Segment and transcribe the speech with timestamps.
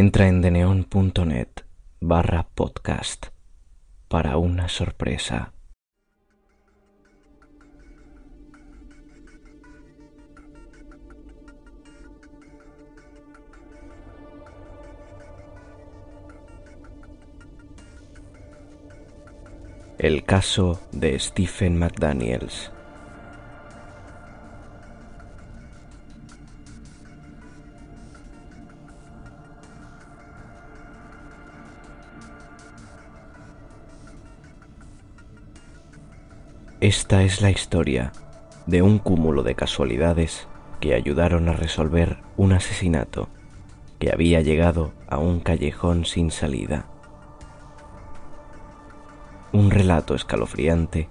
[0.00, 1.48] Entra en deneon.net
[1.98, 3.26] barra podcast
[4.06, 5.52] para una sorpresa.
[19.98, 22.70] El caso de Stephen McDaniels.
[36.80, 38.12] Esta es la historia
[38.66, 40.46] de un cúmulo de casualidades
[40.78, 43.28] que ayudaron a resolver un asesinato
[43.98, 46.86] que había llegado a un callejón sin salida.
[49.50, 51.08] Un relato escalofriante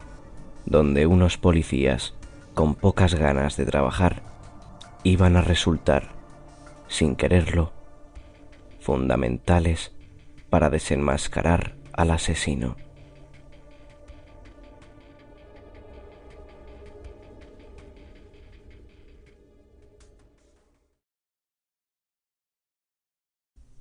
[0.65, 2.13] donde unos policías
[2.53, 4.21] con pocas ganas de trabajar
[5.03, 6.11] iban a resultar,
[6.87, 7.73] sin quererlo,
[8.79, 9.91] fundamentales
[10.49, 12.77] para desenmascarar al asesino.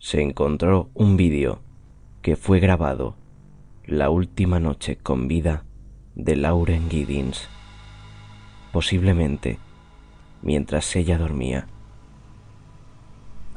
[0.07, 1.59] Se encontró un vídeo
[2.23, 3.17] que fue grabado
[3.85, 5.65] la última noche con vida
[6.15, 7.49] de Lauren Giddins,
[8.71, 9.59] posiblemente
[10.43, 11.67] mientras ella dormía,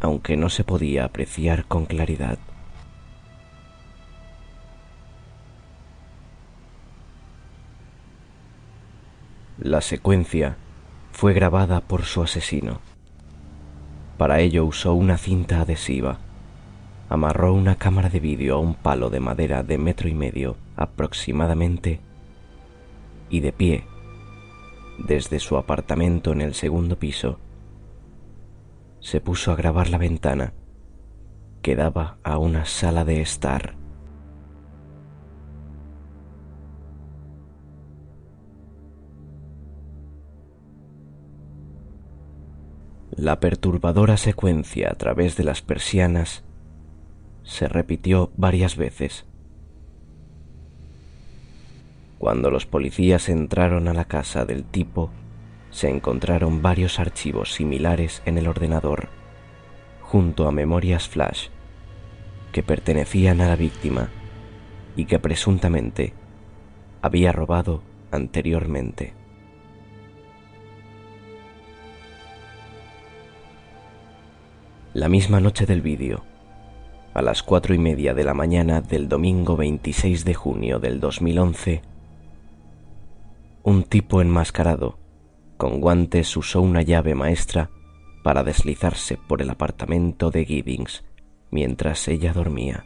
[0.01, 2.39] aunque no se podía apreciar con claridad.
[9.59, 10.57] La secuencia
[11.11, 12.79] fue grabada por su asesino.
[14.17, 16.17] Para ello usó una cinta adhesiva
[17.09, 21.99] amarró una cámara de vídeo a un palo de madera de metro y medio aproximadamente
[23.31, 23.83] y de pie,
[24.99, 27.39] desde su apartamento en el segundo piso,
[28.99, 30.53] se puso a grabar la ventana
[31.63, 33.75] que daba a una sala de estar.
[43.11, 46.43] La perturbadora secuencia a través de las persianas
[47.49, 49.25] se repitió varias veces.
[52.19, 55.09] Cuando los policías entraron a la casa del tipo,
[55.71, 59.09] se encontraron varios archivos similares en el ordenador,
[60.01, 61.47] junto a memorias flash,
[62.51, 64.09] que pertenecían a la víctima
[64.95, 66.13] y que presuntamente
[67.01, 67.81] había robado
[68.11, 69.13] anteriormente.
[74.93, 76.23] La misma noche del vídeo,
[77.13, 81.81] a las cuatro y media de la mañana del domingo 26 de junio del 2011,
[83.63, 84.97] un tipo enmascarado,
[85.57, 87.69] con guantes, usó una llave maestra
[88.23, 91.03] para deslizarse por el apartamento de Giddings
[91.51, 92.85] mientras ella dormía.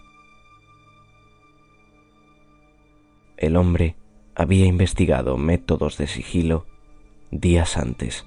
[3.38, 3.96] El hombre
[4.36, 6.66] había investigado métodos de sigilo
[7.30, 8.26] días antes.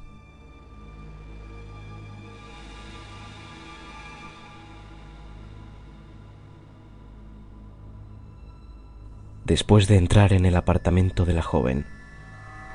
[9.46, 11.86] Después de entrar en el apartamento de la joven,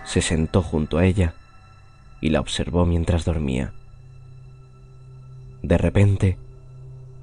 [0.05, 1.33] se sentó junto a ella
[2.21, 3.73] y la observó mientras dormía.
[5.61, 6.37] De repente,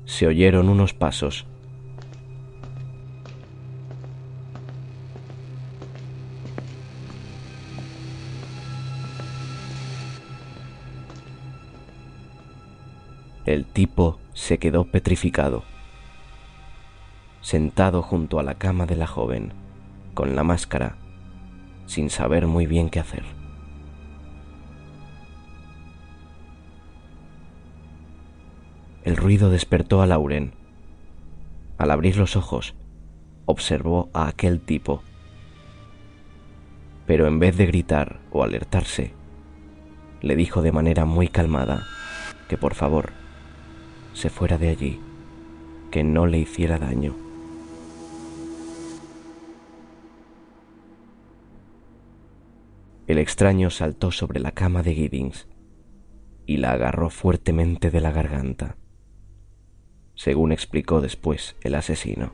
[0.05, 1.47] se oyeron unos pasos.
[13.47, 15.65] El tipo se quedó petrificado
[17.49, 19.55] sentado junto a la cama de la joven,
[20.13, 20.97] con la máscara,
[21.87, 23.23] sin saber muy bien qué hacer.
[29.03, 30.53] El ruido despertó a Lauren.
[31.79, 32.75] Al abrir los ojos,
[33.47, 35.03] observó a aquel tipo.
[37.07, 39.15] Pero en vez de gritar o alertarse,
[40.21, 41.87] le dijo de manera muy calmada
[42.47, 43.15] que por favor
[44.13, 45.01] se fuera de allí,
[45.91, 47.28] que no le hiciera daño.
[53.09, 55.49] El extraño saltó sobre la cama de Giddings
[56.45, 58.77] y la agarró fuertemente de la garganta,
[60.15, 62.33] según explicó después el asesino.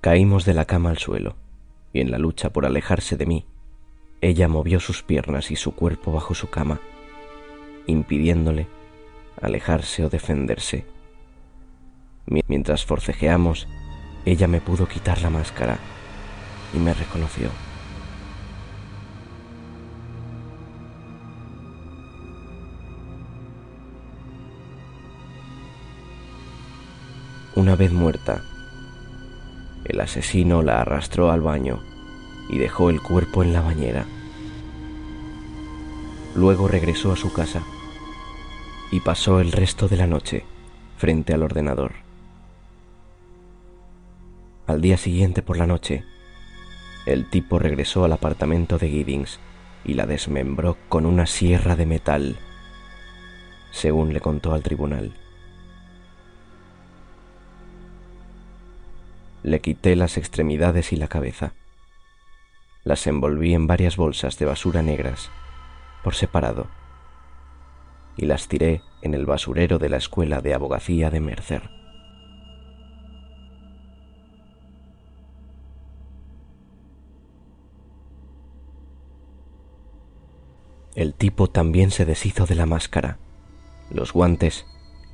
[0.00, 1.34] Caímos de la cama al suelo,
[1.92, 3.46] y en la lucha por alejarse de mí,
[4.20, 6.80] ella movió sus piernas y su cuerpo bajo su cama,
[7.88, 8.68] impidiéndole
[9.42, 10.86] alejarse o defenderse.
[12.26, 13.66] Mientras forcejeamos,
[14.24, 15.80] ella me pudo quitar la máscara
[16.76, 17.48] y me reconoció.
[27.54, 28.42] Una vez muerta,
[29.86, 31.82] el asesino la arrastró al baño
[32.50, 34.04] y dejó el cuerpo en la bañera.
[36.34, 37.62] Luego regresó a su casa
[38.92, 40.44] y pasó el resto de la noche
[40.98, 41.92] frente al ordenador.
[44.66, 46.04] Al día siguiente por la noche,
[47.06, 49.38] el tipo regresó al apartamento de Giddings
[49.84, 52.36] y la desmembró con una sierra de metal,
[53.70, 55.14] según le contó al tribunal.
[59.44, 61.52] Le quité las extremidades y la cabeza.
[62.82, 65.30] Las envolví en varias bolsas de basura negras,
[66.02, 66.66] por separado,
[68.16, 71.70] y las tiré en el basurero de la escuela de abogacía de Mercer.
[80.96, 83.18] El tipo también se deshizo de la máscara,
[83.90, 84.64] los guantes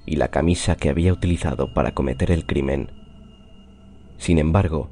[0.06, 2.92] y la camisa que había utilizado para cometer el crimen.
[4.16, 4.90] Sin embargo,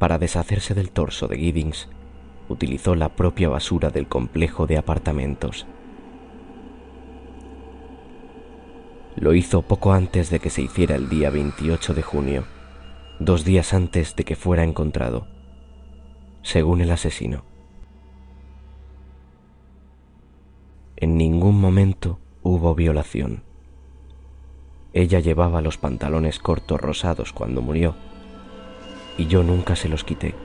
[0.00, 1.88] para deshacerse del torso de Giddings,
[2.48, 5.68] utilizó la propia basura del complejo de apartamentos.
[9.14, 12.44] Lo hizo poco antes de que se hiciera el día 28 de junio,
[13.20, 15.28] dos días antes de que fuera encontrado,
[16.42, 17.51] según el asesino.
[21.02, 23.42] En ningún momento hubo violación.
[24.92, 27.96] Ella llevaba los pantalones cortos rosados cuando murió
[29.18, 30.36] y yo nunca se los quité.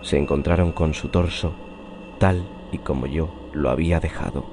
[0.00, 1.54] Se encontraron con su torso
[2.18, 4.46] tal y como yo lo había dejado.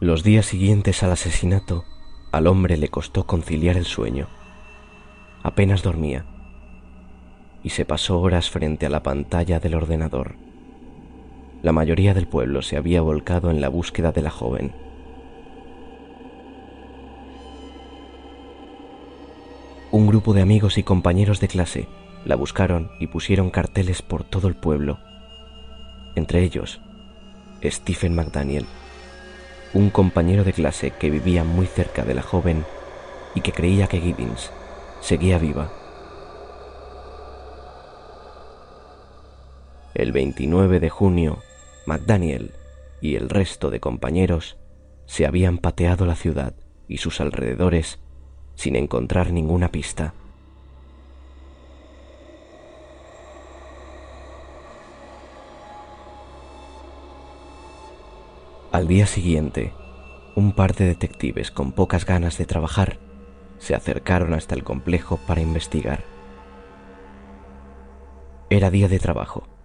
[0.00, 1.84] Los días siguientes al asesinato,
[2.32, 4.26] al hombre le costó conciliar el sueño.
[5.44, 6.39] Apenas dormía
[7.62, 10.34] y se pasó horas frente a la pantalla del ordenador.
[11.62, 14.72] La mayoría del pueblo se había volcado en la búsqueda de la joven.
[19.90, 21.88] Un grupo de amigos y compañeros de clase
[22.24, 24.98] la buscaron y pusieron carteles por todo el pueblo.
[26.14, 26.80] Entre ellos,
[27.62, 28.66] Stephen McDaniel,
[29.74, 32.64] un compañero de clase que vivía muy cerca de la joven
[33.34, 34.50] y que creía que Giddens
[35.00, 35.79] seguía viva.
[40.00, 41.42] El 29 de junio,
[41.84, 42.52] McDaniel
[43.02, 44.56] y el resto de compañeros
[45.04, 46.54] se habían pateado la ciudad
[46.88, 47.98] y sus alrededores
[48.54, 50.14] sin encontrar ninguna pista.
[58.72, 59.74] Al día siguiente,
[60.34, 62.98] un par de detectives con pocas ganas de trabajar
[63.58, 66.04] se acercaron hasta el complejo para investigar.
[68.48, 69.59] Era día de trabajo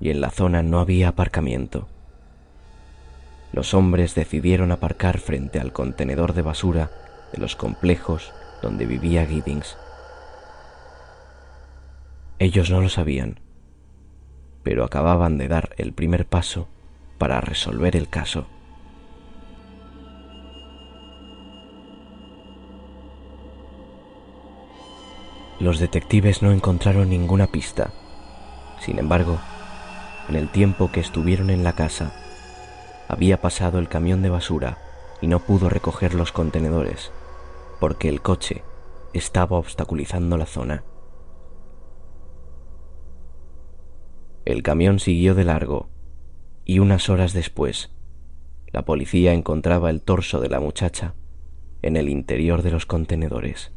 [0.00, 1.88] y en la zona no había aparcamiento.
[3.52, 6.90] Los hombres decidieron aparcar frente al contenedor de basura
[7.32, 8.32] de los complejos
[8.62, 9.76] donde vivía Giddings.
[12.38, 13.40] Ellos no lo sabían,
[14.62, 16.68] pero acababan de dar el primer paso
[17.18, 18.46] para resolver el caso.
[25.58, 27.90] Los detectives no encontraron ninguna pista.
[28.80, 29.38] Sin embargo,
[30.30, 32.12] en el tiempo que estuvieron en la casa,
[33.08, 34.78] había pasado el camión de basura
[35.20, 37.10] y no pudo recoger los contenedores,
[37.80, 38.62] porque el coche
[39.12, 40.84] estaba obstaculizando la zona.
[44.44, 45.88] El camión siguió de largo
[46.64, 47.90] y unas horas después,
[48.68, 51.14] la policía encontraba el torso de la muchacha
[51.82, 53.72] en el interior de los contenedores.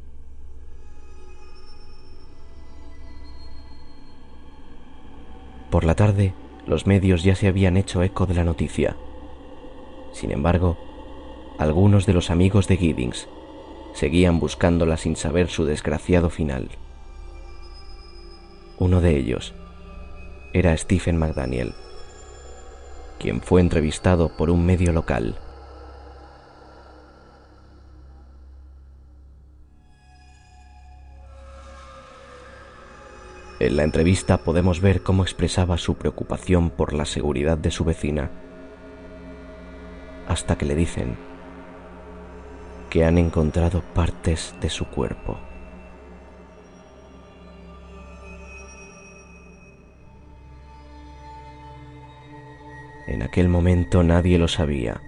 [5.71, 8.95] Por la tarde, los medios ya se habían hecho eco de la noticia.
[10.11, 10.77] Sin embargo,
[11.57, 13.27] algunos de los amigos de Giddings
[13.93, 16.69] seguían buscándola sin saber su desgraciado final.
[18.79, 19.53] Uno de ellos
[20.53, 21.73] era Stephen McDaniel,
[23.19, 25.37] quien fue entrevistado por un medio local.
[33.73, 38.29] En la entrevista podemos ver cómo expresaba su preocupación por la seguridad de su vecina,
[40.27, 41.17] hasta que le dicen
[42.91, 45.39] que han encontrado partes de su cuerpo.
[53.07, 55.01] En aquel momento nadie lo sabía,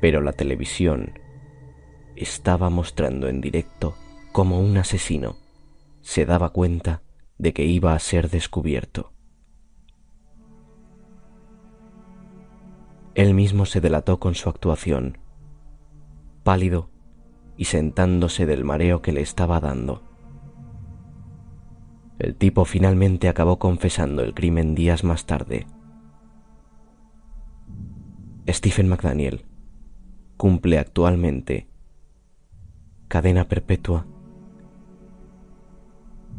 [0.00, 1.18] pero la televisión
[2.16, 3.94] estaba mostrando en directo
[4.32, 5.36] cómo un asesino
[6.00, 7.02] se daba cuenta
[7.40, 9.12] de que iba a ser descubierto.
[13.14, 15.16] Él mismo se delató con su actuación,
[16.42, 16.90] pálido
[17.56, 20.02] y sentándose del mareo que le estaba dando.
[22.18, 25.66] El tipo finalmente acabó confesando el crimen días más tarde.
[28.48, 29.46] Stephen McDaniel
[30.36, 31.70] cumple actualmente
[33.08, 34.06] cadena perpetua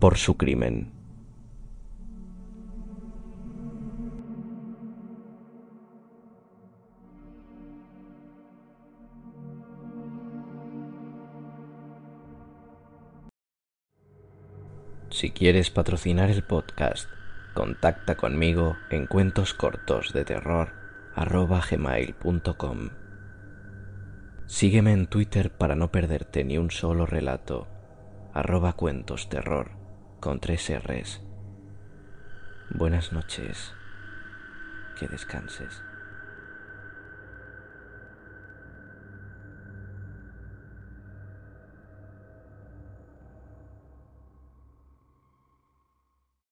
[0.02, 0.92] por su crimen.
[15.12, 17.08] Si quieres patrocinar el podcast,
[17.54, 20.74] contacta conmigo en cuentos cortos de terror
[21.16, 22.90] gmail.com.
[24.48, 27.68] Sígueme en Twitter para no perderte ni un solo relato.
[28.34, 29.30] Arroba cuentos
[30.22, 31.20] con tres R's.
[32.70, 33.74] Buenas noches.
[34.98, 35.82] Que descanses.